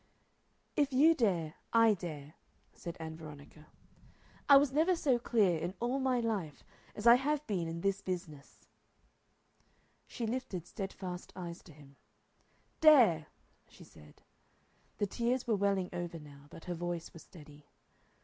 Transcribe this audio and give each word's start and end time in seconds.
"If 0.75 0.91
you 0.93 1.13
dare 1.13 1.53
I 1.73 1.93
dare," 1.93 2.33
said 2.73 2.97
Ann 2.99 3.15
Veronica. 3.15 3.67
"I 4.49 4.57
was 4.57 4.73
never 4.73 4.95
so 4.95 5.19
clear 5.19 5.59
in 5.59 5.75
all 5.79 5.99
my 5.99 6.19
life 6.19 6.63
as 6.95 7.05
I 7.05 7.13
have 7.17 7.45
been 7.45 7.67
in 7.67 7.81
this 7.81 8.01
business." 8.01 8.65
She 10.07 10.25
lifted 10.25 10.65
steadfast 10.65 11.31
eyes 11.35 11.61
to 11.61 11.71
him. 11.71 11.97
"Dare!" 12.79 13.27
she 13.69 13.83
said. 13.83 14.23
The 14.97 15.05
tears 15.05 15.45
were 15.45 15.55
welling 15.55 15.91
over 15.93 16.17
now, 16.17 16.47
but 16.49 16.65
her 16.65 16.73
voice 16.73 17.13
was 17.13 17.21
steady. 17.21 17.67